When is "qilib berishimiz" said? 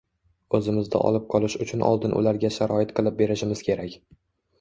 3.01-3.63